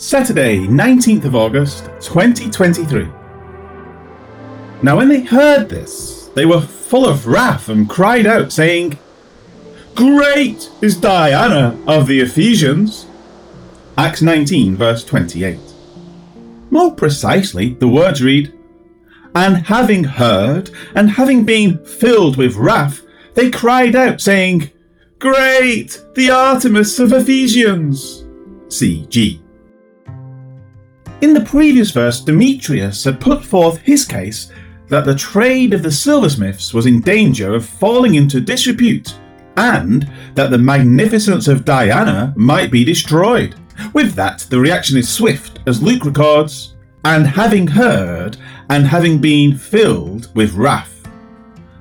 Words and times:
Saturday, 0.00 0.60
19th 0.60 1.26
of 1.26 1.36
August, 1.36 1.84
2023. 2.00 3.06
Now, 4.82 4.96
when 4.96 5.10
they 5.10 5.20
heard 5.20 5.68
this, 5.68 6.30
they 6.34 6.46
were 6.46 6.62
full 6.62 7.06
of 7.06 7.26
wrath 7.26 7.68
and 7.68 7.86
cried 7.86 8.26
out, 8.26 8.50
saying, 8.50 8.98
Great 9.94 10.70
is 10.80 10.96
Diana 10.96 11.78
of 11.86 12.06
the 12.06 12.20
Ephesians. 12.20 13.04
Acts 13.98 14.22
19, 14.22 14.74
verse 14.74 15.04
28. 15.04 15.58
More 16.70 16.94
precisely, 16.94 17.74
the 17.74 17.86
words 17.86 18.22
read, 18.22 18.58
And 19.34 19.66
having 19.66 20.04
heard, 20.04 20.70
and 20.94 21.10
having 21.10 21.44
been 21.44 21.84
filled 21.84 22.38
with 22.38 22.56
wrath, 22.56 23.02
they 23.34 23.50
cried 23.50 23.94
out, 23.94 24.22
saying, 24.22 24.70
Great, 25.18 26.02
the 26.14 26.30
Artemis 26.30 26.98
of 26.98 27.12
Ephesians. 27.12 28.24
C.G. 28.70 29.42
In 31.20 31.34
the 31.34 31.42
previous 31.42 31.90
verse, 31.90 32.20
Demetrius 32.20 33.04
had 33.04 33.20
put 33.20 33.44
forth 33.44 33.78
his 33.78 34.06
case 34.06 34.50
that 34.88 35.04
the 35.04 35.14
trade 35.14 35.74
of 35.74 35.82
the 35.82 35.92
silversmiths 35.92 36.72
was 36.72 36.86
in 36.86 37.02
danger 37.02 37.54
of 37.54 37.66
falling 37.66 38.14
into 38.14 38.40
disrepute, 38.40 39.14
and 39.56 40.10
that 40.34 40.50
the 40.50 40.58
magnificence 40.58 41.46
of 41.46 41.66
Diana 41.66 42.32
might 42.36 42.70
be 42.70 42.84
destroyed. 42.84 43.54
With 43.92 44.14
that, 44.14 44.46
the 44.48 44.58
reaction 44.58 44.96
is 44.96 45.08
swift, 45.10 45.60
as 45.66 45.82
Luke 45.82 46.06
records, 46.06 46.74
and 47.04 47.26
having 47.26 47.66
heard, 47.66 48.38
and 48.70 48.86
having 48.86 49.18
been 49.18 49.56
filled 49.56 50.34
with 50.34 50.54
wrath. 50.54 51.06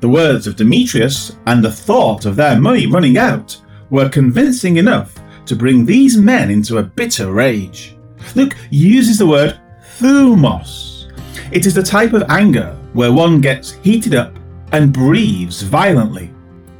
The 0.00 0.08
words 0.08 0.46
of 0.46 0.56
Demetrius 0.56 1.36
and 1.46 1.64
the 1.64 1.72
thought 1.72 2.26
of 2.26 2.36
their 2.36 2.60
money 2.60 2.86
running 2.86 3.16
out 3.16 3.56
were 3.88 4.08
convincing 4.10 4.76
enough 4.76 5.14
to 5.46 5.56
bring 5.56 5.86
these 5.86 6.18
men 6.18 6.50
into 6.50 6.78
a 6.78 6.82
bitter 6.82 7.32
rage. 7.32 7.96
Luke 8.34 8.56
uses 8.70 9.18
the 9.18 9.26
word 9.26 9.58
thumos. 9.98 11.12
It 11.52 11.66
is 11.66 11.74
the 11.74 11.82
type 11.82 12.12
of 12.12 12.24
anger 12.28 12.76
where 12.92 13.12
one 13.12 13.40
gets 13.40 13.72
heated 13.82 14.14
up 14.14 14.38
and 14.72 14.92
breathes 14.92 15.62
violently. 15.62 16.30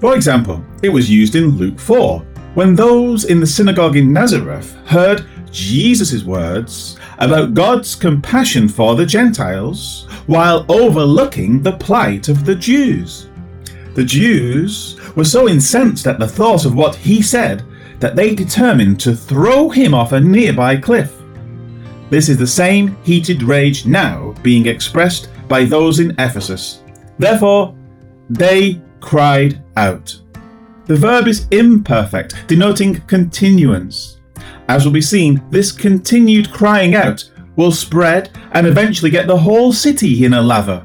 For 0.00 0.14
example, 0.14 0.64
it 0.82 0.88
was 0.88 1.10
used 1.10 1.34
in 1.34 1.56
Luke 1.58 1.78
4 1.78 2.20
when 2.54 2.74
those 2.74 3.24
in 3.24 3.40
the 3.40 3.46
synagogue 3.46 3.96
in 3.96 4.12
Nazareth 4.12 4.76
heard 4.86 5.26
Jesus' 5.52 6.24
words 6.24 6.96
about 7.18 7.54
God's 7.54 7.94
compassion 7.94 8.68
for 8.68 8.96
the 8.96 9.06
Gentiles 9.06 10.06
while 10.26 10.64
overlooking 10.68 11.62
the 11.62 11.76
plight 11.76 12.28
of 12.28 12.44
the 12.44 12.54
Jews. 12.54 13.28
The 13.94 14.04
Jews 14.04 14.96
were 15.16 15.24
so 15.24 15.48
incensed 15.48 16.06
at 16.06 16.18
the 16.18 16.28
thought 16.28 16.64
of 16.64 16.74
what 16.74 16.94
he 16.94 17.20
said 17.20 17.64
that 17.98 18.16
they 18.16 18.34
determined 18.34 18.98
to 19.00 19.14
throw 19.14 19.68
him 19.68 19.92
off 19.92 20.12
a 20.12 20.20
nearby 20.20 20.76
cliff. 20.76 21.19
This 22.10 22.28
is 22.28 22.36
the 22.36 22.46
same 22.46 22.96
heated 23.02 23.42
rage 23.42 23.86
now 23.86 24.34
being 24.42 24.66
expressed 24.66 25.30
by 25.48 25.64
those 25.64 26.00
in 26.00 26.10
Ephesus. 26.18 26.82
Therefore, 27.18 27.74
they 28.28 28.82
cried 29.00 29.62
out. 29.76 30.20
The 30.86 30.96
verb 30.96 31.28
is 31.28 31.46
imperfect, 31.52 32.34
denoting 32.48 33.00
continuance. 33.02 34.18
As 34.68 34.84
will 34.84 34.92
be 34.92 35.00
seen, 35.00 35.42
this 35.50 35.72
continued 35.72 36.50
crying 36.52 36.94
out 36.94 37.30
will 37.56 37.72
spread 37.72 38.30
and 38.52 38.66
eventually 38.66 39.10
get 39.10 39.26
the 39.26 39.38
whole 39.38 39.72
city 39.72 40.24
in 40.24 40.34
a 40.34 40.42
lather. 40.42 40.84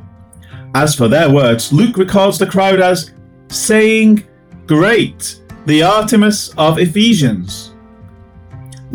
As 0.75 0.93
for 0.93 1.07
their 1.07 1.31
words, 1.31 1.71
Luke 1.71 1.97
records 1.97 2.37
the 2.37 2.45
crowd 2.45 2.81
as 2.81 3.13
saying, 3.47 4.23
Great, 4.67 5.41
the 5.65 5.81
Artemis 5.83 6.49
of 6.57 6.79
Ephesians. 6.79 7.74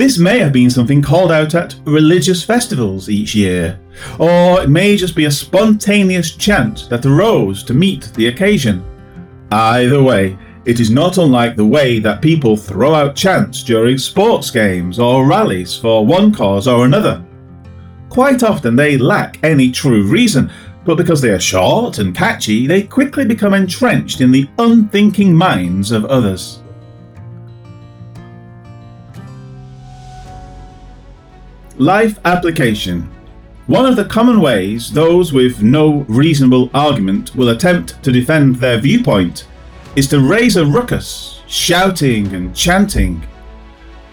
This 0.00 0.16
may 0.16 0.38
have 0.38 0.54
been 0.54 0.70
something 0.70 1.02
called 1.02 1.30
out 1.30 1.54
at 1.54 1.74
religious 1.84 2.42
festivals 2.42 3.10
each 3.10 3.34
year, 3.34 3.78
or 4.18 4.62
it 4.62 4.70
may 4.70 4.96
just 4.96 5.14
be 5.14 5.26
a 5.26 5.30
spontaneous 5.30 6.30
chant 6.30 6.88
that 6.88 7.04
arose 7.04 7.62
to 7.64 7.74
meet 7.74 8.10
the 8.14 8.28
occasion. 8.28 8.82
Either 9.52 10.02
way, 10.02 10.38
it 10.64 10.80
is 10.80 10.90
not 10.90 11.18
unlike 11.18 11.54
the 11.54 11.66
way 11.66 11.98
that 11.98 12.22
people 12.22 12.56
throw 12.56 12.94
out 12.94 13.14
chants 13.14 13.62
during 13.62 13.98
sports 13.98 14.50
games 14.50 14.98
or 14.98 15.26
rallies 15.26 15.76
for 15.76 16.06
one 16.06 16.32
cause 16.32 16.66
or 16.66 16.86
another. 16.86 17.22
Quite 18.08 18.42
often 18.42 18.76
they 18.76 18.96
lack 18.96 19.38
any 19.44 19.70
true 19.70 20.04
reason, 20.04 20.50
but 20.86 20.96
because 20.96 21.20
they 21.20 21.28
are 21.28 21.38
short 21.38 21.98
and 21.98 22.16
catchy, 22.16 22.66
they 22.66 22.84
quickly 22.84 23.26
become 23.26 23.52
entrenched 23.52 24.22
in 24.22 24.30
the 24.30 24.48
unthinking 24.58 25.34
minds 25.34 25.92
of 25.92 26.06
others. 26.06 26.59
Life 31.80 32.18
application. 32.26 33.10
One 33.66 33.86
of 33.86 33.96
the 33.96 34.04
common 34.04 34.42
ways 34.42 34.92
those 34.92 35.32
with 35.32 35.62
no 35.62 36.04
reasonable 36.08 36.68
argument 36.74 37.34
will 37.34 37.48
attempt 37.48 38.02
to 38.02 38.12
defend 38.12 38.56
their 38.56 38.76
viewpoint 38.76 39.46
is 39.96 40.06
to 40.08 40.20
raise 40.20 40.58
a 40.58 40.66
ruckus, 40.66 41.40
shouting 41.46 42.34
and 42.34 42.54
chanting. 42.54 43.26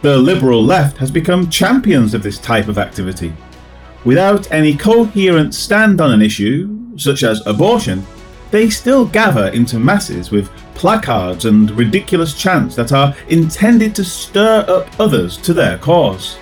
The 0.02 0.18
liberal 0.18 0.64
left 0.64 0.96
has 1.00 1.12
become 1.12 1.50
champions 1.50 2.14
of 2.14 2.24
this 2.24 2.40
type 2.40 2.70
of 2.70 2.78
activity. 2.78 3.34
Without 4.06 4.50
any 4.50 4.74
coherent 4.74 5.54
stand 5.54 6.00
on 6.00 6.14
an 6.14 6.22
issue, 6.22 6.74
such 6.96 7.24
as 7.24 7.46
abortion, 7.46 8.02
they 8.50 8.70
still 8.70 9.04
gather 9.04 9.50
into 9.50 9.78
masses 9.78 10.32
with 10.32 10.50
placards 10.74 11.44
and 11.44 11.70
ridiculous 11.72 12.34
chants 12.34 12.78
that 12.78 12.94
are 12.94 13.14
intended 13.28 13.94
to 13.96 14.06
stir 14.06 14.64
up 14.70 14.88
others 15.02 15.36
to 15.40 15.54
their 15.54 15.78
cause. 15.80 16.38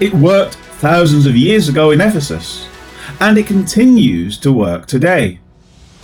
It 0.00 0.14
worked 0.14 0.54
thousands 0.54 1.26
of 1.26 1.36
years 1.36 1.68
ago 1.68 1.90
in 1.90 2.00
Ephesus, 2.00 2.66
and 3.20 3.36
it 3.36 3.46
continues 3.46 4.38
to 4.38 4.50
work 4.50 4.86
today. 4.86 5.40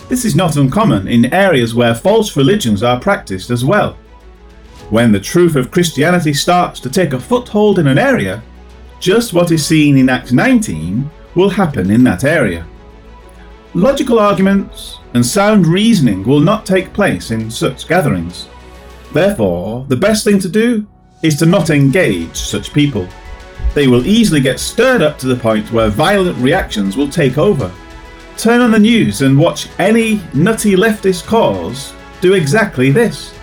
This 0.07 0.23
is 0.23 0.35
not 0.35 0.55
uncommon 0.55 1.07
in 1.07 1.33
areas 1.33 1.73
where 1.73 1.95
false 1.95 2.37
religions 2.37 2.83
are 2.83 2.99
practiced 2.99 3.49
as 3.49 3.65
well. 3.65 3.93
When 4.91 5.11
the 5.11 5.19
truth 5.19 5.55
of 5.55 5.71
Christianity 5.71 6.31
starts 6.35 6.79
to 6.81 6.91
take 6.91 7.13
a 7.13 7.19
foothold 7.19 7.79
in 7.79 7.87
an 7.87 7.97
area, 7.97 8.43
just 8.99 9.33
what 9.33 9.49
is 9.49 9.65
seen 9.65 9.97
in 9.97 10.09
Acts 10.09 10.31
19 10.31 11.09
will 11.33 11.49
happen 11.49 11.89
in 11.89 12.03
that 12.03 12.23
area. 12.23 12.67
Logical 13.73 14.19
arguments 14.19 14.99
and 15.15 15.25
sound 15.25 15.65
reasoning 15.65 16.23
will 16.23 16.39
not 16.39 16.67
take 16.67 16.93
place 16.93 17.31
in 17.31 17.49
such 17.49 17.87
gatherings. 17.87 18.47
Therefore, 19.11 19.87
the 19.87 19.95
best 19.95 20.23
thing 20.23 20.37
to 20.41 20.49
do 20.49 20.85
is 21.23 21.35
to 21.37 21.47
not 21.47 21.71
engage 21.71 22.35
such 22.35 22.73
people 22.73 23.07
they 23.73 23.87
will 23.87 24.05
easily 24.05 24.41
get 24.41 24.59
stirred 24.59 25.01
up 25.01 25.17
to 25.19 25.27
the 25.27 25.35
point 25.35 25.71
where 25.71 25.89
violent 25.89 26.37
reactions 26.39 26.97
will 26.97 27.09
take 27.09 27.37
over. 27.37 27.71
Turn 28.37 28.61
on 28.61 28.71
the 28.71 28.79
news 28.79 29.21
and 29.21 29.37
watch 29.37 29.67
any 29.79 30.21
nutty 30.33 30.75
leftist 30.75 31.25
cause 31.25 31.93
do 32.21 32.33
exactly 32.33 32.91
this. 32.91 33.33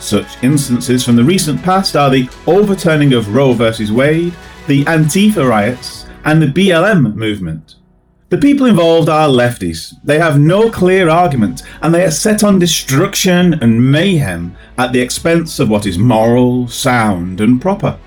Such 0.00 0.42
instances 0.42 1.04
from 1.04 1.16
the 1.16 1.24
recent 1.24 1.62
past 1.62 1.96
are 1.96 2.10
the 2.10 2.28
overturning 2.46 3.12
of 3.12 3.34
Roe 3.34 3.52
vs. 3.52 3.90
Wade, 3.90 4.34
the 4.66 4.84
Antifa 4.84 5.48
riots, 5.48 6.06
and 6.24 6.40
the 6.40 6.46
BLM 6.46 7.14
movement. 7.14 7.76
The 8.30 8.38
people 8.38 8.66
involved 8.66 9.08
are 9.08 9.28
lefties. 9.28 9.94
They 10.04 10.18
have 10.18 10.38
no 10.38 10.70
clear 10.70 11.08
argument, 11.08 11.62
and 11.80 11.94
they 11.94 12.04
are 12.04 12.10
set 12.10 12.44
on 12.44 12.58
destruction 12.58 13.54
and 13.54 13.90
mayhem 13.90 14.54
at 14.76 14.92
the 14.92 15.00
expense 15.00 15.58
of 15.58 15.70
what 15.70 15.86
is 15.86 15.98
moral, 15.98 16.68
sound, 16.68 17.40
and 17.40 17.60
proper. 17.60 17.98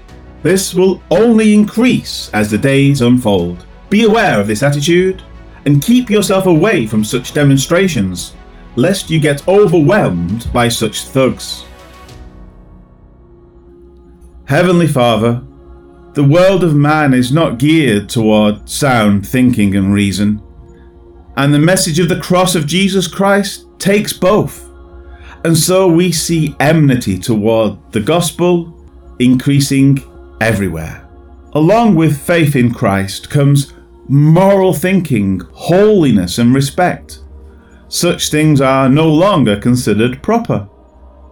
This 0.43 0.73
will 0.73 1.01
only 1.11 1.53
increase 1.53 2.29
as 2.33 2.49
the 2.49 2.57
days 2.57 3.01
unfold. 3.01 3.65
Be 3.89 4.03
aware 4.03 4.39
of 4.39 4.47
this 4.47 4.63
attitude 4.63 5.21
and 5.65 5.83
keep 5.83 6.09
yourself 6.09 6.47
away 6.47 6.87
from 6.87 7.03
such 7.03 7.33
demonstrations, 7.33 8.33
lest 8.75 9.09
you 9.09 9.19
get 9.19 9.47
overwhelmed 9.47 10.51
by 10.51 10.67
such 10.67 11.03
thugs. 11.03 11.65
Heavenly 14.45 14.87
Father, 14.87 15.43
the 16.13 16.23
world 16.23 16.63
of 16.63 16.75
man 16.75 17.13
is 17.13 17.31
not 17.31 17.57
geared 17.57 18.09
toward 18.09 18.67
sound 18.67 19.27
thinking 19.27 19.75
and 19.75 19.93
reason, 19.93 20.41
and 21.37 21.53
the 21.53 21.59
message 21.59 21.99
of 21.99 22.09
the 22.09 22.19
cross 22.19 22.55
of 22.55 22.67
Jesus 22.67 23.07
Christ 23.07 23.67
takes 23.79 24.11
both. 24.11 24.67
And 25.45 25.57
so 25.57 25.87
we 25.87 26.11
see 26.11 26.55
enmity 26.59 27.17
toward 27.17 27.77
the 27.91 28.01
gospel 28.01 28.77
increasing 29.19 30.03
everywhere. 30.41 31.07
Along 31.53 31.95
with 31.95 32.19
faith 32.19 32.55
in 32.55 32.73
Christ 32.73 33.29
comes 33.29 33.73
moral 34.07 34.73
thinking, 34.73 35.39
holiness, 35.53 36.37
and 36.37 36.53
respect. 36.53 37.19
Such 37.87 38.29
things 38.29 38.61
are 38.61 38.89
no 38.89 39.07
longer 39.07 39.59
considered 39.59 40.23
proper. 40.23 40.67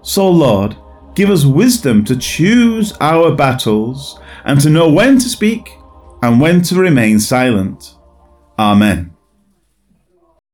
So, 0.02 0.30
Lord, 0.30 0.76
give 1.16 1.30
us 1.30 1.46
wisdom 1.46 2.04
to 2.06 2.16
choose 2.16 2.94
our 3.02 3.34
battles 3.36 4.20
and 4.46 4.62
to 4.62 4.70
know 4.70 4.90
when 4.90 5.18
to 5.20 5.30
speak 5.30 5.70
and 6.22 6.40
when 6.40 6.62
to 6.64 6.76
remain 6.76 7.20
silent. 7.20 7.96
Amen. 8.58 9.16